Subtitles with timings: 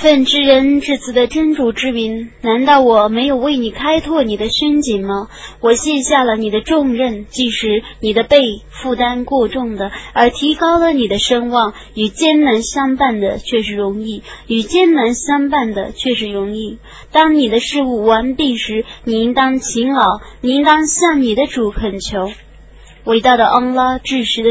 [0.00, 5.28] 奉之人至此的真主之名，难道我没有为你开拓你的胸襟吗？
[5.60, 8.38] 我卸下了你的重任，即使你的背
[8.70, 11.74] 负担过重的，而提高了你的声望。
[11.94, 16.78] 与艰难相伴的却是容易，与艰难相伴的却是容易。
[17.12, 22.32] 当你的事务完毕时，你应当勤劳，你应当向你的主恳求。
[23.04, 24.48] 伟大的安拉至实的。